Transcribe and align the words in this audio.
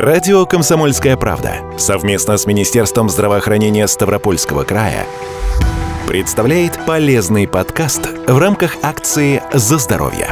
Радио 0.00 0.46
«Комсомольская 0.46 1.14
правда» 1.18 1.56
совместно 1.76 2.38
с 2.38 2.46
Министерством 2.46 3.10
здравоохранения 3.10 3.86
Ставропольского 3.86 4.64
края 4.64 5.04
представляет 6.08 6.86
полезный 6.86 7.46
подкаст 7.46 8.08
в 8.26 8.38
рамках 8.38 8.76
акции 8.82 9.42
«За 9.52 9.76
здоровье». 9.76 10.28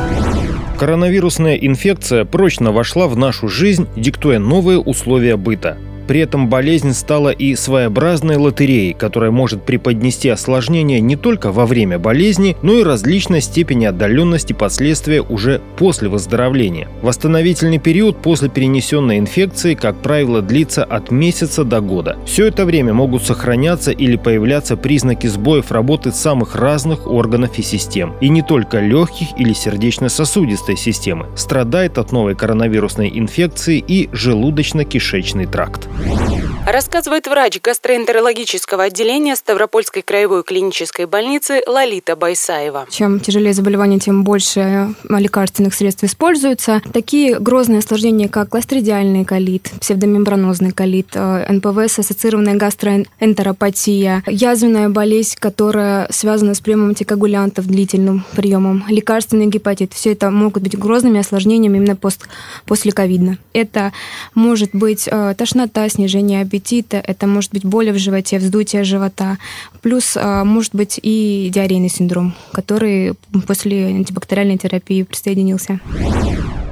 Коронавирусная 0.78 1.56
инфекция 1.56 2.24
прочно 2.24 2.72
вошла 2.72 3.08
в 3.08 3.18
нашу 3.18 3.48
жизнь, 3.48 3.86
диктуя 3.94 4.38
новые 4.38 4.78
условия 4.78 5.36
быта– 5.36 5.76
при 6.08 6.20
этом 6.20 6.48
болезнь 6.48 6.94
стала 6.94 7.28
и 7.28 7.54
своеобразной 7.54 8.36
лотереей, 8.36 8.94
которая 8.94 9.30
может 9.30 9.62
преподнести 9.62 10.30
осложнения 10.30 11.00
не 11.00 11.16
только 11.16 11.52
во 11.52 11.66
время 11.66 11.98
болезни, 11.98 12.56
но 12.62 12.78
и 12.78 12.82
различной 12.82 13.42
степени 13.42 13.84
отдаленности 13.84 14.54
последствия 14.54 15.20
уже 15.20 15.60
после 15.76 16.08
выздоровления. 16.08 16.88
Восстановительный 17.02 17.78
период 17.78 18.16
после 18.22 18.48
перенесенной 18.48 19.18
инфекции, 19.18 19.74
как 19.74 19.96
правило, 19.98 20.40
длится 20.40 20.82
от 20.82 21.10
месяца 21.10 21.62
до 21.62 21.80
года. 21.80 22.16
Все 22.24 22.46
это 22.46 22.64
время 22.64 22.94
могут 22.94 23.22
сохраняться 23.22 23.90
или 23.90 24.16
появляться 24.16 24.76
признаки 24.76 25.26
сбоев 25.26 25.70
работы 25.70 26.10
самых 26.10 26.56
разных 26.56 27.06
органов 27.06 27.58
и 27.58 27.62
систем. 27.62 28.14
И 28.22 28.30
не 28.30 28.40
только 28.40 28.80
легких 28.80 29.28
или 29.36 29.52
сердечно-сосудистой 29.52 30.76
системы. 30.76 31.26
Страдает 31.36 31.98
от 31.98 32.12
новой 32.12 32.34
коронавирусной 32.34 33.10
инфекции 33.14 33.84
и 33.86 34.08
желудочно-кишечный 34.12 35.46
тракт. 35.46 35.86
Yeah. 35.98 36.27
Рассказывает 36.70 37.26
врач 37.26 37.62
гастроэнтерологического 37.62 38.84
отделения 38.84 39.36
Ставропольской 39.36 40.02
краевой 40.02 40.42
клинической 40.42 41.06
больницы 41.06 41.62
Лолита 41.66 42.14
Байсаева. 42.14 42.84
Чем 42.90 43.20
тяжелее 43.20 43.54
заболевание, 43.54 43.98
тем 43.98 44.22
больше 44.22 44.94
лекарственных 45.08 45.72
средств 45.72 46.04
используется. 46.04 46.82
Такие 46.92 47.38
грозные 47.38 47.78
осложнения, 47.78 48.28
как 48.28 48.50
кластридиальный 48.50 49.24
колит, 49.24 49.70
псевдомембранозный 49.80 50.72
колит, 50.72 51.08
э, 51.14 51.50
НПВС, 51.50 52.00
ассоциированная 52.00 52.56
гастроэнтеропатия, 52.56 54.22
язвенная 54.26 54.90
болезнь, 54.90 55.36
которая 55.38 56.06
связана 56.10 56.52
с 56.52 56.60
приемом 56.60 56.90
антикоагулянтов, 56.90 57.66
длительным 57.66 58.26
приемом, 58.36 58.84
лекарственный 58.88 59.46
гепатит. 59.46 59.94
Все 59.94 60.12
это 60.12 60.30
могут 60.30 60.64
быть 60.64 60.78
грозными 60.78 61.20
осложнениями 61.20 61.78
именно 61.78 61.96
пост, 61.96 62.28
после 62.66 62.92
ковида. 62.92 63.38
Это 63.54 63.94
может 64.34 64.74
быть 64.74 65.08
э, 65.10 65.34
тошнота, 65.34 65.88
снижение 65.88 66.42
аппетита, 66.42 66.57
это 66.96 67.26
может 67.26 67.52
быть 67.52 67.64
боли 67.64 67.90
в 67.90 67.98
животе, 67.98 68.38
вздутие 68.38 68.84
живота, 68.84 69.38
плюс 69.82 70.16
а, 70.16 70.44
может 70.44 70.74
быть 70.74 70.98
и 71.02 71.50
диарейный 71.52 71.88
синдром, 71.88 72.34
который 72.52 73.14
после 73.46 73.86
антибактериальной 73.86 74.58
терапии 74.58 75.02
присоединился. 75.02 75.80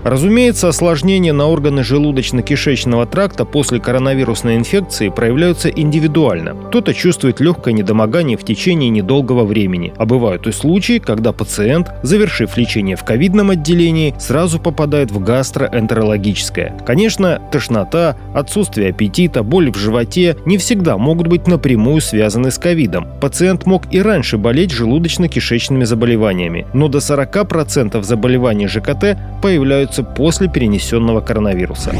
Разумеется, 0.06 0.68
осложнения 0.68 1.32
на 1.32 1.48
органы 1.48 1.80
желудочно-кишечного 1.80 3.06
тракта 3.10 3.44
после 3.44 3.80
коронавирусной 3.80 4.54
инфекции 4.54 5.08
проявляются 5.08 5.68
индивидуально. 5.68 6.54
Кто-то 6.68 6.94
чувствует 6.94 7.40
легкое 7.40 7.74
недомогание 7.74 8.38
в 8.38 8.44
течение 8.44 8.88
недолгого 8.88 9.44
времени, 9.44 9.92
а 9.96 10.06
бывают 10.06 10.46
и 10.46 10.52
случаи, 10.52 11.00
когда 11.00 11.32
пациент, 11.32 11.90
завершив 12.04 12.56
лечение 12.56 12.94
в 12.94 13.02
ковидном 13.02 13.50
отделении, 13.50 14.14
сразу 14.20 14.60
попадает 14.60 15.10
в 15.10 15.18
гастроэнтерологическое. 15.18 16.78
Конечно, 16.86 17.42
тошнота, 17.50 18.16
отсутствие 18.32 18.90
аппетита, 18.90 19.42
боль 19.42 19.72
в 19.72 19.76
животе 19.76 20.36
не 20.44 20.56
всегда 20.56 20.98
могут 20.98 21.26
быть 21.26 21.48
напрямую 21.48 22.00
связаны 22.00 22.52
с 22.52 22.58
ковидом. 22.58 23.08
Пациент 23.20 23.66
мог 23.66 23.92
и 23.92 24.00
раньше 24.00 24.38
болеть 24.38 24.70
желудочно-кишечными 24.70 25.84
заболеваниями, 25.84 26.64
но 26.74 26.86
до 26.86 26.98
40% 26.98 28.00
заболеваний 28.04 28.68
ЖКТ 28.68 29.18
появляются 29.42 29.95
появляются 29.96 30.02
после 30.02 30.48
перенесенного 30.48 31.20
коронавируса. 31.20 31.92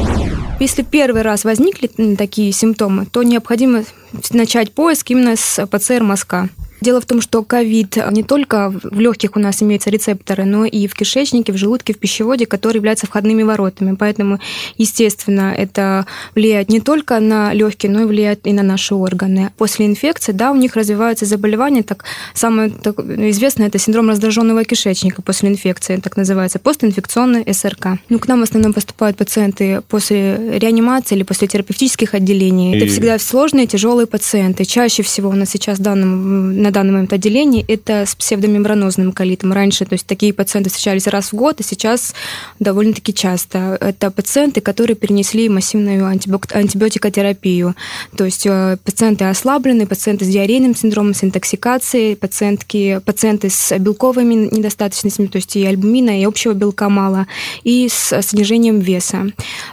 Если 0.59 0.83
первый 0.83 1.21
раз 1.21 1.45
возникли 1.45 1.87
такие 2.15 2.51
симптомы, 2.51 3.05
то 3.05 3.23
необходимо 3.23 3.83
начать 4.31 4.71
поиск 4.73 5.11
именно 5.11 5.35
с 5.35 5.65
ПЦР-мазка. 5.65 6.49
Дело 6.81 7.01
в 7.01 7.05
том, 7.05 7.21
что 7.21 7.43
ковид 7.43 7.97
не 8.11 8.23
только 8.23 8.73
в 8.83 8.99
легких 8.99 9.35
у 9.35 9.39
нас 9.39 9.63
имеются 9.63 9.89
рецепторы, 9.89 10.45
но 10.45 10.65
и 10.65 10.87
в 10.87 10.93
кишечнике, 10.93 11.51
в 11.51 11.57
желудке, 11.57 11.93
в 11.93 11.97
пищеводе, 11.97 12.45
которые 12.45 12.77
являются 12.77 13.07
входными 13.07 13.43
воротами. 13.43 13.95
Поэтому, 13.95 14.39
естественно, 14.77 15.53
это 15.57 16.05
влияет 16.35 16.69
не 16.69 16.79
только 16.79 17.19
на 17.19 17.53
легкие, 17.53 17.91
но 17.91 18.01
и 18.01 18.05
влияет 18.05 18.45
и 18.45 18.53
на 18.53 18.63
наши 18.63 18.93
органы. 18.93 19.51
После 19.57 19.85
инфекции, 19.85 20.31
да, 20.31 20.51
у 20.51 20.55
них 20.55 20.75
развиваются 20.75 21.25
заболевания, 21.25 21.83
так 21.83 22.05
самое 22.33 22.69
так, 22.69 22.99
известное 22.99 23.67
это 23.67 23.79
синдром 23.79 24.09
раздраженного 24.09 24.63
кишечника 24.63 25.21
после 25.21 25.49
инфекции, 25.49 25.97
так 25.97 26.17
называется, 26.17 26.59
постинфекционный 26.59 27.45
СРК. 27.53 27.99
Ну, 28.09 28.19
к 28.19 28.27
нам 28.27 28.41
в 28.41 28.43
основном 28.43 28.73
поступают 28.73 29.17
пациенты 29.17 29.81
после 29.87 30.59
реанимации 30.59 31.15
или 31.15 31.23
после 31.23 31.47
терапевтических 31.47 32.13
отделений. 32.13 32.73
И... 32.73 32.77
Это 32.77 32.87
всегда 32.87 33.19
сложные, 33.19 33.67
тяжелые 33.67 34.07
пациенты. 34.07 34.65
Чаще 34.65 35.03
всего 35.03 35.29
у 35.29 35.33
нас 35.33 35.49
сейчас 35.49 35.79
в 35.79 35.81
данном 35.81 36.66
на 36.67 36.71
данный 36.71 36.91
момент 36.91 37.13
отделении, 37.13 37.63
это 37.67 38.05
с 38.05 38.13
псевдомембранозным 38.15 39.13
колитом. 39.13 39.53
Раньше, 39.53 39.85
то 39.85 39.93
есть 39.93 40.05
такие 40.05 40.33
пациенты 40.33 40.69
встречались 40.69 41.07
раз 41.07 41.31
в 41.31 41.35
год, 41.35 41.61
а 41.61 41.63
сейчас 41.63 42.13
довольно-таки 42.59 43.13
часто. 43.13 43.77
Это 43.79 44.11
пациенты, 44.11 44.59
которые 44.59 44.95
перенесли 44.95 45.47
массивную 45.47 46.05
антибиотикотерапию. 46.05 47.75
То 48.17 48.25
есть 48.25 48.45
э, 48.45 48.77
пациенты 48.83 49.25
ослабленные, 49.25 49.87
пациенты 49.87 50.25
с 50.25 50.27
диарейным 50.27 50.75
синдромом, 50.75 51.13
с 51.13 51.23
интоксикацией, 51.23 52.17
пациентки, 52.17 52.99
пациенты 53.05 53.49
с 53.49 53.77
белковыми 53.79 54.49
недостаточностями, 54.51 55.27
то 55.27 55.37
есть 55.37 55.55
и 55.55 55.65
альбумина, 55.65 56.19
и 56.19 56.25
общего 56.25 56.51
белка 56.53 56.89
мало, 56.89 57.27
и 57.63 57.87
с 57.89 58.21
снижением 58.21 58.79
веса. 58.79 59.27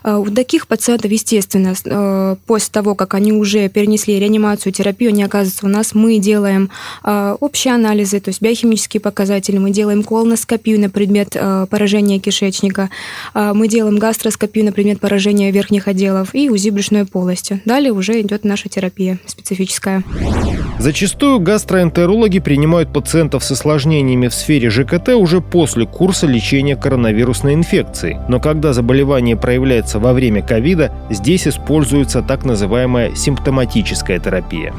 Э, 0.04 0.16
у 0.16 0.26
таких 0.26 0.68
пациентов, 0.68 1.10
естественно, 1.10 1.74
э, 1.84 2.36
после 2.46 2.70
того, 2.70 2.94
как 2.94 3.14
они 3.14 3.32
уже 3.32 3.68
перенесли 3.68 4.20
реанимацию, 4.20 4.72
терапию, 4.72 5.10
они 5.10 5.24
оказываются 5.24 5.66
у 5.66 5.68
нас, 5.68 5.92
мы 5.94 6.18
делаем 6.18 6.70
общие 7.04 7.74
анализы, 7.74 8.20
то 8.20 8.30
есть 8.30 8.40
биохимические 8.40 9.00
показатели. 9.00 9.58
Мы 9.58 9.70
делаем 9.70 10.02
колоноскопию 10.02 10.80
на 10.80 10.90
предмет 10.90 11.36
а, 11.36 11.66
поражения 11.66 12.18
кишечника. 12.18 12.90
А, 13.32 13.54
мы 13.54 13.68
делаем 13.68 13.98
гастроскопию 13.98 14.64
на 14.64 14.72
предмет 14.72 15.00
поражения 15.00 15.50
верхних 15.50 15.88
отделов 15.88 16.34
и 16.34 16.48
УЗИ 16.50 16.70
брюшной 16.70 17.04
полости. 17.04 17.60
Далее 17.64 17.92
уже 17.92 18.20
идет 18.20 18.44
наша 18.44 18.68
терапия 18.68 19.18
специфическая. 19.26 20.02
Зачастую 20.78 21.40
гастроэнтерологи 21.40 22.40
принимают 22.40 22.92
пациентов 22.92 23.44
с 23.44 23.50
осложнениями 23.52 24.28
в 24.28 24.34
сфере 24.34 24.70
ЖКТ 24.70 25.10
уже 25.10 25.40
после 25.40 25.86
курса 25.86 26.26
лечения 26.26 26.76
коронавирусной 26.76 27.54
инфекции. 27.54 28.20
Но 28.28 28.40
когда 28.40 28.72
заболевание 28.72 29.36
проявляется 29.36 29.98
во 29.98 30.12
время 30.12 30.42
ковида, 30.42 30.92
здесь 31.10 31.46
используется 31.46 32.22
так 32.22 32.44
называемая 32.44 33.14
симптоматическая 33.14 34.18
терапия. 34.18 34.74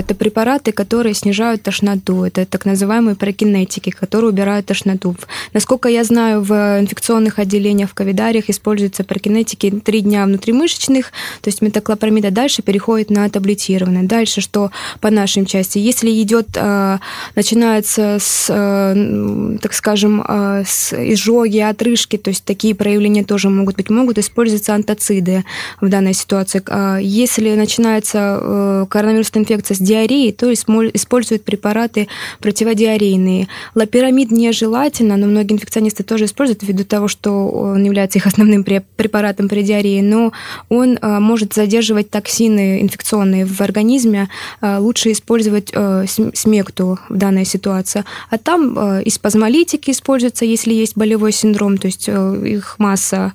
Это 0.00 0.14
препараты, 0.14 0.72
которые 0.72 1.14
снижают 1.14 1.62
тошноту. 1.62 2.24
Это 2.24 2.46
так 2.46 2.64
называемые 2.64 3.16
прокинетики, 3.16 3.90
которые 3.90 4.30
убирают 4.30 4.64
тошноту. 4.64 5.14
Насколько 5.52 5.90
я 5.90 6.04
знаю, 6.04 6.40
в 6.42 6.52
инфекционных 6.80 7.38
отделениях 7.38 7.90
в 7.90 7.94
ковидариях 7.94 8.48
используются 8.48 9.04
прокинетики 9.04 9.70
три 9.70 10.00
дня 10.00 10.24
внутримышечных, 10.24 11.12
то 11.42 11.48
есть 11.48 11.60
метоклопромида 11.60 12.30
дальше 12.30 12.62
переходит 12.62 13.10
на 13.10 13.28
таблетированное. 13.28 14.04
Дальше 14.04 14.40
что 14.40 14.70
по 15.00 15.10
нашей 15.10 15.44
части? 15.44 15.76
Если 15.76 16.10
идет, 16.22 16.48
э, 16.54 16.98
начинается 17.36 18.16
с, 18.18 18.46
э, 18.48 19.58
так 19.60 19.74
скажем, 19.74 20.24
э, 20.26 20.64
с 20.66 20.94
изжоги, 20.94 21.58
отрыжки, 21.58 22.16
то 22.16 22.30
есть 22.30 22.44
такие 22.44 22.74
проявления 22.74 23.24
тоже 23.24 23.50
могут 23.50 23.76
быть, 23.76 23.90
могут 23.90 24.16
использоваться 24.16 24.74
антоциды 24.74 25.44
в 25.82 25.90
данной 25.90 26.14
ситуации. 26.14 26.62
Если 27.02 27.54
начинается 27.54 28.86
коронавирусная 28.88 29.42
инфекция 29.42 29.74
с 29.74 29.80
диареей, 29.90 30.32
то 30.32 30.52
используют 30.52 31.42
препараты 31.44 32.08
противодиарейные. 32.38 33.48
Лапирамид 33.74 34.30
нежелательно, 34.30 35.16
но 35.16 35.26
многие 35.26 35.54
инфекционисты 35.54 36.04
тоже 36.04 36.24
используют 36.26 36.62
ввиду 36.62 36.84
того, 36.84 37.08
что 37.08 37.48
он 37.48 37.84
является 37.84 38.18
их 38.18 38.26
основным 38.26 38.64
препаратом 38.64 39.48
при 39.48 39.62
диарее, 39.62 40.02
но 40.02 40.32
он 40.68 40.98
а, 41.00 41.20
может 41.20 41.54
задерживать 41.54 42.10
токсины 42.10 42.80
инфекционные 42.82 43.44
в 43.44 43.60
организме. 43.60 44.28
А, 44.60 44.78
лучше 44.78 45.10
использовать 45.12 45.72
а, 45.74 46.04
смекту 46.34 46.98
в 47.08 47.16
данной 47.16 47.44
ситуации. 47.44 48.04
А 48.30 48.38
там 48.38 49.00
и 49.00 49.10
спазмолитики 49.10 49.90
используются, 49.90 50.44
если 50.44 50.72
есть 50.72 50.96
болевой 50.96 51.32
синдром, 51.32 51.78
то 51.78 51.86
есть 51.86 52.08
их 52.08 52.76
масса 52.78 53.32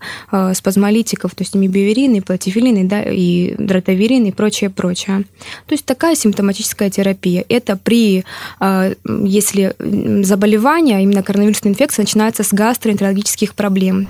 спазмолитиков, 0.54 1.36
то 1.36 1.44
есть 1.44 1.56
мибиверин, 1.56 2.16
и 2.16 2.22
платифилин, 2.22 2.78
и, 2.78 2.84
да, 2.84 3.02
и 3.02 3.56
дротаверин, 3.58 4.26
и 4.26 4.32
прочее, 4.32 4.70
прочее. 4.70 5.26
То 5.68 5.74
есть 5.74 5.86
такая 5.86 6.16
симптоматика 6.16 6.35
бессимптоматическая 6.36 6.90
терапия. 6.90 7.46
Это 7.50 7.78
при, 7.78 8.26
а, 8.60 8.92
если 9.06 9.74
заболевание, 10.24 11.04
именно 11.04 11.24
коронавирусная 11.24 11.72
инфекция, 11.72 12.04
начинается 12.04 12.44
с 12.44 12.54
гастроэнтерологических 12.54 13.54
проблем. 13.56 14.08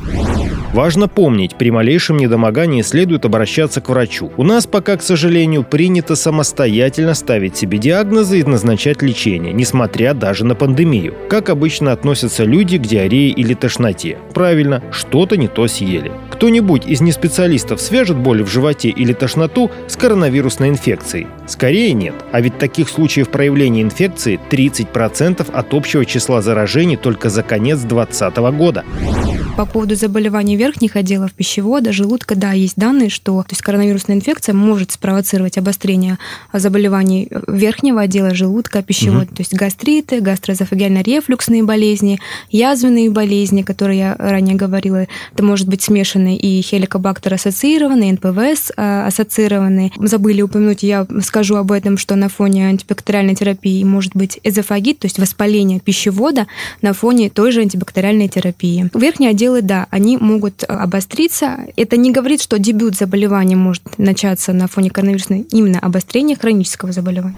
Важно 0.75 1.07
помнить, 1.07 1.55
при 1.55 1.71
малейшем 1.71 2.17
недомогании 2.17 2.81
следует 2.81 3.23
обращаться 3.23 3.79
к 3.79 3.87
врачу. 3.87 4.33
У 4.35 4.43
нас 4.43 4.67
пока, 4.67 4.97
к 4.97 5.01
сожалению, 5.01 5.63
принято 5.63 6.17
самостоятельно 6.17 7.13
ставить 7.13 7.55
себе 7.55 7.77
диагнозы 7.77 8.39
и 8.39 8.43
назначать 8.43 9.01
лечение, 9.01 9.53
несмотря 9.53 10.13
даже 10.13 10.43
на 10.43 10.53
пандемию. 10.53 11.15
Как 11.29 11.49
обычно 11.49 11.93
относятся 11.93 12.43
люди 12.43 12.77
к 12.77 12.81
диарее 12.81 13.29
или 13.29 13.53
тошноте? 13.53 14.17
Правильно, 14.33 14.83
что-то 14.91 15.37
не 15.37 15.47
то 15.47 15.65
съели. 15.69 16.11
Кто-нибудь 16.29 16.85
из 16.85 16.99
неспециалистов 16.99 17.79
свяжет 17.79 18.17
боли 18.17 18.43
в 18.43 18.51
животе 18.51 18.89
или 18.89 19.13
тошноту 19.13 19.71
с 19.87 19.95
коронавирусной 19.95 20.67
инфекцией? 20.67 21.27
Скорее 21.47 21.93
нет. 21.93 22.14
А 22.31 22.41
ведь 22.41 22.57
таких 22.57 22.89
случаев 22.89 23.29
проявления 23.29 23.81
инфекции 23.81 24.39
30% 24.49 25.51
от 25.51 25.73
общего 25.73 26.05
числа 26.05 26.41
заражений 26.41 26.97
только 26.97 27.29
за 27.29 27.43
конец 27.43 27.79
2020 27.79 28.37
года. 28.57 28.83
По 29.57 29.65
поводу 29.65 29.95
заболеваний 29.95 30.57
верхних 30.57 30.97
отделов 30.97 31.31
пищевода, 31.31 31.93
желудка, 31.93 32.35
да, 32.35 32.51
есть 32.51 32.75
данные, 32.75 33.09
что 33.09 33.41
то 33.41 33.51
есть 33.51 33.61
коронавирусная 33.61 34.17
инфекция 34.17 34.53
может 34.53 34.91
спровоцировать 34.91 35.57
обострение 35.57 36.17
заболеваний 36.51 37.29
верхнего 37.47 38.01
отдела 38.01 38.35
желудка, 38.35 38.83
пищевода, 38.83 39.27
угу. 39.27 39.35
то 39.35 39.41
есть 39.41 39.53
гастриты, 39.53 40.19
гастроэзофагиально-рефлюксные 40.19 41.63
болезни, 41.63 42.19
язвенные 42.49 43.09
болезни, 43.09 43.61
которые 43.61 43.99
я 43.99 44.15
ранее 44.19 44.57
говорила. 44.57 45.07
Это 45.33 45.43
может 45.43 45.69
быть 45.69 45.81
смешанные 45.81 46.37
и 46.37 46.61
хеликобактер 46.61 47.35
ассоциированные, 47.35 48.11
НПВС 48.11 48.73
а, 48.75 49.07
ассоциированные. 49.07 49.93
Забыли 49.97 50.41
упомянуть, 50.41 50.83
я 50.83 51.07
скажу 51.21 51.55
об 51.55 51.71
этом, 51.71 51.97
что 51.97 52.17
на 52.17 52.27
фоне 52.27 52.67
антибактериальной 52.67 53.35
терапии 53.35 53.85
может 53.85 54.17
быть 54.17 54.37
эзофагит, 54.43 54.99
то 54.99 55.05
есть 55.05 55.17
воспаление 55.17 55.79
пищевода 55.79 56.45
на 56.81 56.91
фоне 56.91 57.29
той 57.29 57.53
же 57.53 57.61
антибактериальной 57.61 58.27
терапии. 58.27 58.89
Верхний 58.93 59.27
отдел 59.27 59.44
отделы, 59.45 59.61
да, 59.61 59.87
они 59.91 60.17
могут 60.17 60.63
э, 60.63 60.65
обостриться. 60.67 61.59
Это 61.75 61.97
не 61.97 62.11
говорит, 62.11 62.41
что 62.41 62.59
дебют 62.59 62.95
заболевания 62.95 63.55
может 63.55 63.97
начаться 63.97 64.53
на 64.53 64.67
фоне 64.67 64.89
коронавирусной 64.89 65.41
именно 65.51 65.79
обострения 65.79 66.35
хронического 66.35 66.91
заболевания. 66.91 67.37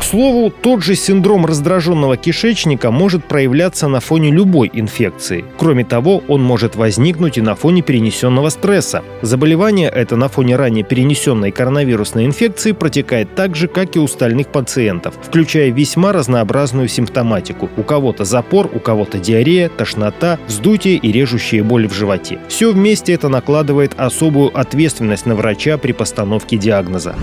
К 0.00 0.02
слову, 0.02 0.50
тот 0.50 0.82
же 0.82 0.94
синдром 0.94 1.44
раздраженного 1.44 2.16
кишечника 2.16 2.90
может 2.90 3.22
проявляться 3.26 3.86
на 3.86 4.00
фоне 4.00 4.30
любой 4.30 4.70
инфекции. 4.72 5.44
Кроме 5.58 5.84
того, 5.84 6.22
он 6.26 6.42
может 6.42 6.74
возникнуть 6.74 7.36
и 7.36 7.42
на 7.42 7.54
фоне 7.54 7.82
перенесенного 7.82 8.48
стресса. 8.48 9.04
Заболевание 9.20 9.90
это 9.90 10.16
на 10.16 10.28
фоне 10.30 10.56
ранее 10.56 10.84
перенесенной 10.84 11.50
коронавирусной 11.50 12.24
инфекции 12.24 12.72
протекает 12.72 13.34
так 13.34 13.54
же, 13.54 13.68
как 13.68 13.94
и 13.94 13.98
у 13.98 14.06
остальных 14.06 14.48
пациентов, 14.48 15.16
включая 15.22 15.70
весьма 15.70 16.12
разнообразную 16.12 16.88
симптоматику. 16.88 17.68
У 17.76 17.82
кого-то 17.82 18.24
запор, 18.24 18.70
у 18.72 18.78
кого-то 18.78 19.18
диарея, 19.18 19.68
тошнота, 19.68 20.38
вздутие 20.46 20.96
и 20.96 21.12
режущие 21.12 21.62
боли 21.62 21.86
в 21.86 21.92
животе. 21.92 22.38
Все 22.48 22.72
вместе 22.72 23.12
это 23.12 23.28
накладывает 23.28 23.92
особую 23.98 24.58
ответственность 24.58 25.26
на 25.26 25.34
врача 25.34 25.76
при 25.76 25.92
постановке 25.92 26.56
диагноза 26.56 27.14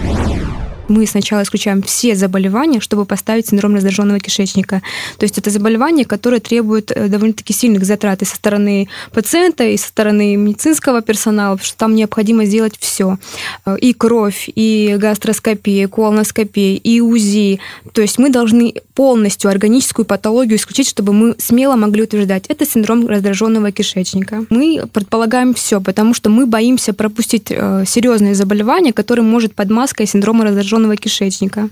мы 0.87 1.05
сначала 1.05 1.43
исключаем 1.43 1.81
все 1.81 2.15
заболевания, 2.15 2.79
чтобы 2.79 3.05
поставить 3.05 3.47
синдром 3.47 3.75
раздраженного 3.75 4.19
кишечника. 4.19 4.81
То 5.17 5.23
есть 5.23 5.37
это 5.37 5.49
заболевание, 5.49 6.05
которое 6.05 6.39
требует 6.39 6.91
э, 6.91 7.07
довольно-таки 7.07 7.53
сильных 7.53 7.85
затрат 7.85 8.21
и 8.21 8.25
со 8.25 8.35
стороны 8.35 8.87
пациента, 9.11 9.63
и 9.63 9.77
со 9.77 9.87
стороны 9.87 10.35
медицинского 10.35 11.01
персонала, 11.01 11.57
что 11.61 11.77
там 11.77 11.95
необходимо 11.95 12.45
сделать 12.45 12.75
все. 12.79 13.17
Э, 13.65 13.77
и 13.79 13.93
кровь, 13.93 14.49
и 14.53 14.95
гастроскопия, 14.97 15.83
и 15.83 15.87
колоноскопия, 15.87 16.75
и 16.75 16.99
УЗИ. 17.01 17.59
То 17.93 18.01
есть 18.01 18.17
мы 18.17 18.29
должны 18.29 18.75
полностью 18.93 19.49
органическую 19.49 20.05
патологию 20.05 20.57
исключить, 20.57 20.87
чтобы 20.87 21.13
мы 21.13 21.35
смело 21.37 21.75
могли 21.75 22.03
утверждать, 22.03 22.45
это 22.47 22.65
синдром 22.65 23.07
раздраженного 23.07 23.71
кишечника. 23.71 24.45
Мы 24.49 24.83
предполагаем 24.91 25.53
все, 25.53 25.81
потому 25.81 26.13
что 26.13 26.29
мы 26.29 26.45
боимся 26.45 26.93
пропустить 26.93 27.47
э, 27.49 27.83
серьезные 27.85 28.35
заболевания, 28.35 28.93
которые 28.93 29.25
может 29.25 29.53
под 29.53 29.69
маской 29.69 30.05
синдрома 30.05 30.45
раздраженного 30.45 30.76
раздраженного 30.77 30.95
кишечника. 30.95 31.69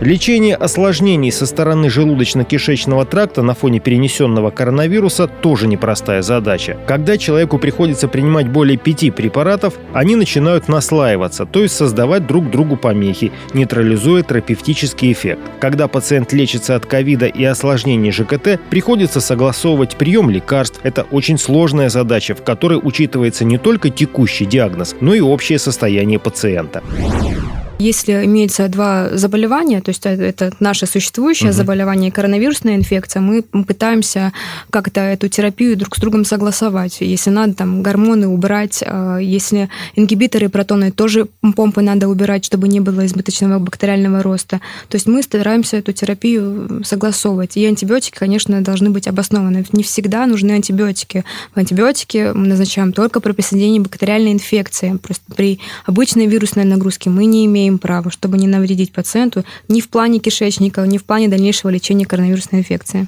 Лечение 0.00 0.54
осложнений 0.54 1.32
со 1.32 1.44
стороны 1.44 1.86
желудочно-кишечного 1.86 3.04
тракта 3.04 3.42
на 3.42 3.54
фоне 3.54 3.80
перенесенного 3.80 4.50
коронавируса 4.50 5.26
тоже 5.26 5.66
непростая 5.66 6.22
задача. 6.22 6.76
Когда 6.86 7.18
человеку 7.18 7.58
приходится 7.58 8.06
принимать 8.06 8.48
более 8.48 8.76
пяти 8.76 9.10
препаратов, 9.10 9.74
они 9.92 10.14
начинают 10.14 10.68
наслаиваться, 10.68 11.46
то 11.46 11.64
есть 11.64 11.74
создавать 11.74 12.28
друг 12.28 12.48
другу 12.48 12.76
помехи, 12.76 13.32
нейтрализуя 13.54 14.22
терапевтический 14.22 15.10
эффект. 15.10 15.40
Когда 15.58 15.88
пациент 15.88 16.32
лечится 16.32 16.76
от 16.76 16.86
ковида 16.86 17.26
и 17.26 17.42
осложнений 17.42 18.12
ЖКТ, 18.12 18.60
приходится 18.70 19.20
согласовывать 19.20 19.96
прием 19.96 20.30
лекарств. 20.30 20.78
Это 20.84 21.02
очень 21.10 21.38
сложная 21.38 21.88
задача, 21.88 22.36
в 22.36 22.44
которой 22.44 22.78
учитывается 22.80 23.44
не 23.44 23.58
только 23.58 23.90
текущий 23.90 24.44
диагноз, 24.44 24.94
но 25.00 25.12
и 25.12 25.20
общее 25.20 25.58
состояние 25.58 26.20
пациента. 26.20 26.84
Если 27.78 28.24
имеется 28.24 28.66
два 28.68 29.10
заболевания, 29.12 29.80
то 29.80 29.90
есть 29.90 30.04
это 30.04 30.52
наше 30.58 30.86
существующее 30.86 31.50
угу. 31.50 31.56
заболевание, 31.56 32.10
коронавирусная 32.10 32.74
инфекция, 32.74 33.22
мы 33.22 33.42
пытаемся 33.42 34.32
как-то 34.70 35.00
эту 35.00 35.28
терапию 35.28 35.76
друг 35.76 35.96
с 35.96 36.00
другом 36.00 36.24
согласовать. 36.24 37.00
Если 37.00 37.30
надо 37.30 37.54
там 37.54 37.82
гормоны 37.82 38.26
убрать, 38.26 38.82
а, 38.84 39.18
если 39.18 39.68
ингибиторы 39.94 40.48
протоны 40.48 40.90
тоже 40.90 41.28
помпы 41.54 41.80
надо 41.80 42.08
убирать, 42.08 42.44
чтобы 42.44 42.66
не 42.66 42.80
было 42.80 43.06
избыточного 43.06 43.60
бактериального 43.60 44.24
роста. 44.24 44.60
То 44.88 44.96
есть 44.96 45.06
мы 45.06 45.22
стараемся 45.22 45.76
эту 45.76 45.92
терапию 45.92 46.82
согласовывать. 46.84 47.56
И 47.56 47.64
антибиотики, 47.64 48.18
конечно, 48.18 48.60
должны 48.60 48.90
быть 48.90 49.06
обоснованы. 49.06 49.64
Не 49.72 49.84
всегда 49.84 50.26
нужны 50.26 50.50
антибиотики. 50.50 51.24
В 51.54 51.58
антибиотики 51.58 52.32
мы 52.34 52.48
назначаем 52.48 52.92
только 52.92 53.20
при 53.20 53.30
присоединении 53.30 53.78
бактериальной 53.78 54.32
инфекции. 54.32 54.98
Просто 55.00 55.24
при 55.36 55.60
обычной 55.86 56.26
вирусной 56.26 56.64
нагрузке 56.64 57.08
мы 57.08 57.26
не 57.26 57.46
имеем 57.46 57.67
имеем 57.68 57.78
право, 57.78 58.10
чтобы 58.10 58.38
не 58.38 58.46
навредить 58.46 58.92
пациенту 58.92 59.44
ни 59.68 59.80
в 59.80 59.88
плане 59.88 60.18
кишечника, 60.18 60.86
ни 60.86 60.98
в 60.98 61.04
плане 61.04 61.28
дальнейшего 61.28 61.70
лечения 61.70 62.06
коронавирусной 62.06 62.60
инфекции. 62.60 63.06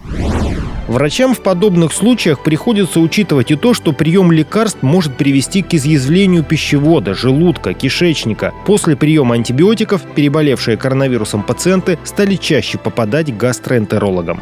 Врачам 0.88 1.34
в 1.34 1.40
подобных 1.40 1.92
случаях 1.92 2.42
приходится 2.42 2.98
учитывать 2.98 3.50
и 3.52 3.56
то, 3.56 3.74
что 3.74 3.92
прием 3.92 4.32
лекарств 4.32 4.82
может 4.82 5.16
привести 5.16 5.62
к 5.62 5.72
изъязвлению 5.74 6.42
пищевода, 6.42 7.14
желудка, 7.14 7.74
кишечника. 7.74 8.52
После 8.66 8.96
приема 8.96 9.36
антибиотиков 9.36 10.02
переболевшие 10.14 10.76
коронавирусом 10.76 11.44
пациенты 11.44 11.98
стали 12.04 12.34
чаще 12.34 12.76
попадать 12.76 13.32
к 13.32 13.36
гастроэнтерологам. 13.36 14.40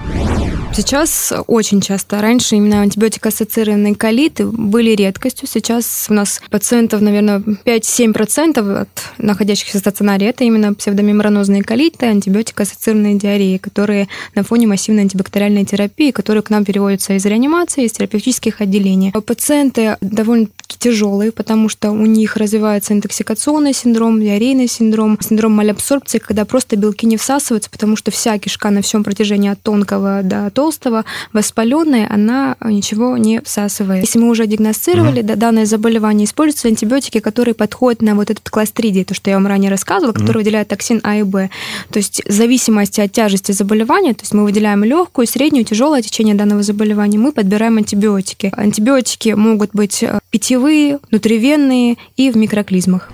Сейчас 0.72 1.32
очень 1.48 1.80
часто. 1.80 2.20
Раньше 2.20 2.56
именно 2.56 2.82
антибиотикоассоциированные 2.82 3.96
колиты 3.96 4.46
были 4.46 4.92
редкостью. 4.92 5.48
Сейчас 5.48 6.06
у 6.08 6.14
нас 6.14 6.40
пациентов, 6.50 7.00
наверное, 7.00 7.40
5-7% 7.40 8.82
от 8.82 8.88
находящихся 9.18 9.78
в 9.78 9.80
стационаре 9.80 10.28
это 10.28 10.44
именно 10.44 10.74
псевдомембранозные 10.74 11.62
колиты, 11.64 12.06
антибиотикоассоциированные 12.06 13.16
диареи, 13.16 13.56
которые 13.56 14.08
на 14.34 14.44
фоне 14.44 14.68
массивной 14.68 15.02
антибактериальной 15.02 15.64
терапии, 15.64 16.12
которые 16.12 16.42
к 16.42 16.50
нам 16.50 16.64
переводятся 16.64 17.14
из 17.14 17.26
реанимации, 17.26 17.84
из 17.84 17.92
терапевтических 17.92 18.60
отделений. 18.60 19.12
Пациенты 19.12 19.96
довольно 20.00 20.46
довольно-таки 20.68 20.78
тяжелые, 20.78 21.32
потому 21.32 21.68
что 21.68 21.90
у 21.90 22.06
них 22.06 22.36
развивается 22.36 22.92
интоксикационный 22.92 23.72
синдром, 23.72 24.20
диарейный 24.20 24.68
синдром, 24.68 25.18
синдром 25.20 25.52
малябсорбции, 25.52 26.18
когда 26.18 26.44
просто 26.44 26.76
белки 26.76 27.06
не 27.06 27.16
всасываются, 27.16 27.70
потому 27.70 27.96
что 27.96 28.10
вся 28.10 28.38
кишка 28.38 28.70
на 28.70 28.82
всем 28.82 29.04
протяжении 29.04 29.50
от 29.50 29.62
тонкого 29.62 30.22
до 30.22 30.50
толстого 30.50 31.04
воспаленная, 31.32 32.08
она 32.10 32.56
э, 32.60 32.70
ничего 32.70 33.16
не 33.16 33.40
всасывает. 33.40 34.04
Если 34.04 34.18
мы 34.18 34.28
уже 34.28 34.46
диагностировали 34.46 35.20
угу. 35.22 35.36
данное 35.36 35.66
заболевание, 35.66 36.24
используются 36.24 36.68
антибиотики, 36.68 37.20
которые 37.20 37.54
подходят 37.54 38.02
на 38.02 38.14
вот 38.14 38.30
этот 38.30 38.48
кластридий, 38.50 39.04
то, 39.04 39.14
что 39.14 39.30
я 39.30 39.36
вам 39.36 39.46
ранее 39.46 39.70
рассказывала, 39.70 40.12
который 40.12 40.36
угу. 40.36 40.38
выделяет 40.40 40.68
токсин 40.68 41.00
А 41.02 41.16
и 41.16 41.22
Б. 41.22 41.50
То 41.90 41.98
есть 41.98 42.22
в 42.26 42.32
зависимости 42.32 43.00
от 43.00 43.12
тяжести 43.12 43.52
заболевания, 43.52 44.14
то 44.14 44.22
есть 44.22 44.34
мы 44.34 44.44
выделяем 44.44 44.84
легкую, 44.84 45.26
среднюю, 45.26 45.64
тяжелое 45.64 46.02
течение 46.02 46.34
данного 46.34 46.62
заболевания, 46.62 47.18
мы 47.18 47.32
подбираем 47.32 47.78
антибиотики. 47.78 48.52
Антибиотики 48.56 49.30
могут 49.30 49.70
быть 49.72 50.02
э, 50.02 50.18
5 50.30 50.57
пищевые, 50.58 50.98
внутривенные 51.10 51.96
и 52.16 52.30
в 52.30 52.36
микроклизмах. 52.36 53.10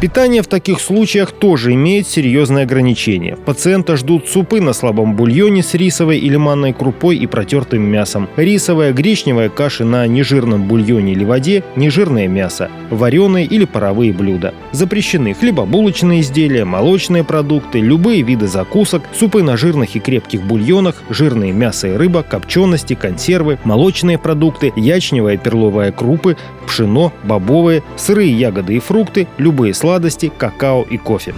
Питание 0.00 0.42
в 0.42 0.48
таких 0.48 0.80
случаях 0.80 1.32
тоже 1.32 1.72
имеет 1.72 2.06
серьезные 2.06 2.64
ограничения. 2.64 3.36
Пациента 3.36 3.96
ждут 3.96 4.28
супы 4.28 4.60
на 4.60 4.74
слабом 4.74 5.16
бульоне 5.16 5.62
с 5.62 5.72
рисовой 5.72 6.18
или 6.18 6.36
манной 6.36 6.74
крупой 6.74 7.16
и 7.16 7.26
протертым 7.26 7.82
мясом, 7.82 8.28
рисовая, 8.36 8.92
гречневая 8.92 9.48
каши 9.48 9.84
на 9.84 10.06
нежирном 10.06 10.68
бульоне 10.68 11.12
или 11.12 11.24
воде, 11.24 11.64
нежирное 11.74 12.28
мясо, 12.28 12.70
вареные 12.90 13.46
или 13.46 13.64
паровые 13.64 14.12
блюда. 14.12 14.52
Запрещены 14.72 15.32
хлебобулочные 15.32 16.20
изделия, 16.20 16.66
молочные 16.66 17.24
продукты, 17.24 17.80
любые 17.80 18.20
виды 18.20 18.46
закусок, 18.46 19.04
супы 19.18 19.42
на 19.42 19.56
жирных 19.56 19.96
и 19.96 20.00
крепких 20.00 20.42
бульонах, 20.42 21.02
жирные 21.08 21.52
мясо 21.52 21.88
и 21.88 21.96
рыба, 21.96 22.22
копчености, 22.22 22.92
консервы, 22.92 23.58
молочные 23.64 24.18
продукты, 24.18 24.70
ячневая 24.76 25.38
перловая 25.38 25.92
крупы, 25.92 26.36
пшено, 26.64 27.12
бобовые, 27.22 27.82
сырые 27.96 28.32
ягоды 28.32 28.74
и 28.74 28.80
фрукты, 28.80 29.26
любые 29.38 29.74
сладости, 29.74 30.32
какао 30.36 30.82
и 30.82 30.96
кофе. 30.96 31.34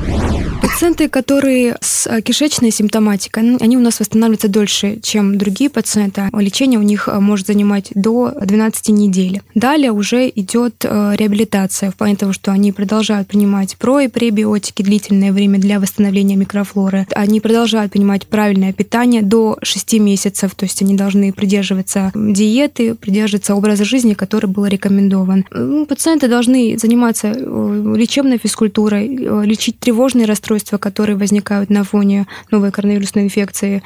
Пациенты, 0.76 1.09
которые 1.09 1.78
с 1.80 2.06
э, 2.06 2.21
кишечной 2.21 2.71
симптоматикой, 2.71 3.56
они 3.56 3.78
у 3.78 3.80
нас 3.80 3.99
восстанавливаются 3.99 4.49
дольше, 4.49 4.99
чем 5.02 5.38
другие 5.38 5.71
пациенты. 5.71 6.28
Лечение 6.35 6.78
у 6.78 6.83
них 6.83 7.09
э, 7.09 7.18
может 7.18 7.47
занимать 7.47 7.88
до 7.95 8.35
12 8.38 8.90
недель. 8.90 9.40
Далее 9.54 9.90
уже 9.90 10.28
идет 10.28 10.85
э, 10.85 11.14
реабилитация 11.16 11.90
в 11.90 11.97
плане 11.97 12.16
того, 12.16 12.35
что 12.35 12.52
они 12.52 12.73
продолжают 12.73 13.26
принимать 13.26 13.78
про- 13.78 14.00
и 14.00 14.09
пребиотики 14.09 14.83
длительное 14.83 15.33
время 15.33 15.59
для 15.59 15.80
восстановления 15.80 16.37
микрофлоры. 16.37 17.06
Они 17.12 17.40
продолжают 17.40 17.92
принимать 17.92 18.26
правильное 18.26 18.75
питание 18.75 19.23
до 19.23 19.56
6 19.62 19.95
месяцев, 19.95 20.54
то 20.54 20.66
есть 20.66 20.83
они 20.83 20.95
должны 20.95 21.33
придерживаться 21.33 22.12
диеты, 22.14 22.95
придерживаться 22.95 23.54
образа 23.54 23.87
жизни, 23.87 24.12
который 24.12 24.50
был 24.50 24.66
рекомендован. 24.66 25.47
Пациенты 25.88 26.28
должны 26.28 26.76
заниматься 26.76 27.28
лечебной 27.28 28.37
физкультурой, 28.37 29.09
лечить 29.47 29.78
тревожные 29.78 30.26
расстройства, 30.26 30.65
которые 30.78 31.16
возникают 31.16 31.70
на 31.70 31.85
фоне 31.85 32.26
новой 32.50 32.73
коронавирусной 32.73 33.25
инфекции, 33.25 33.82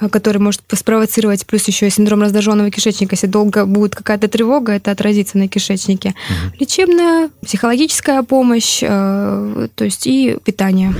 э, 0.00 0.08
который 0.08 0.38
может 0.38 0.62
спровоцировать 0.72 1.46
плюс 1.46 1.66
еще 1.68 1.88
синдром 1.90 2.22
раздраженного 2.22 2.70
кишечника. 2.70 3.14
Если 3.14 3.26
долго 3.26 3.64
будет 3.66 3.94
какая-то 3.94 4.28
тревога, 4.28 4.72
это 4.72 4.90
отразится 4.90 5.38
на 5.38 5.48
кишечнике. 5.48 6.08
Угу. 6.08 6.56
Лечебная, 6.60 7.30
психологическая 7.42 8.22
помощь, 8.22 8.80
э, 8.82 9.68
то 9.74 9.84
есть 9.84 10.06
и 10.06 10.36
питание. 10.44 10.92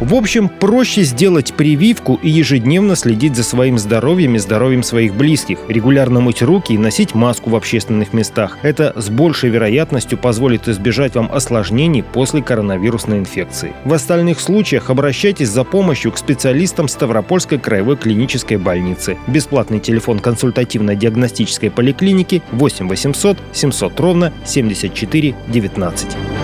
В 0.00 0.14
общем, 0.14 0.48
проще 0.48 1.02
сделать 1.02 1.54
прививку 1.54 2.18
и 2.20 2.28
ежедневно 2.28 2.96
следить 2.96 3.36
за 3.36 3.44
своим 3.44 3.78
здоровьем 3.78 4.34
и 4.34 4.38
здоровьем 4.38 4.82
своих 4.82 5.14
близких, 5.14 5.58
регулярно 5.68 6.20
мыть 6.20 6.42
руки 6.42 6.72
и 6.72 6.78
носить 6.78 7.14
маску 7.14 7.50
в 7.50 7.54
общественных 7.54 8.12
местах. 8.12 8.58
Это 8.62 8.92
с 8.96 9.08
большей 9.10 9.50
вероятностью 9.50 10.18
позволит 10.18 10.66
избежать 10.66 11.14
вам 11.14 11.30
осложнений 11.30 12.02
после 12.02 12.42
коронавирусной 12.42 13.18
инфекции. 13.18 13.74
В 13.84 13.92
остальных 13.92 14.40
случаях 14.62 14.90
обращайтесь 14.90 15.48
за 15.48 15.64
помощью 15.64 16.12
к 16.12 16.18
специалистам 16.18 16.86
Ставропольской 16.86 17.58
краевой 17.58 17.96
клинической 17.96 18.58
больницы. 18.58 19.18
Бесплатный 19.26 19.80
телефон 19.80 20.20
консультативно-диагностической 20.20 21.68
поликлиники 21.68 22.42
8 22.52 22.86
800 22.86 23.38
700 23.52 23.98
ровно 23.98 24.32
74 24.44 25.34
19. 25.48 26.41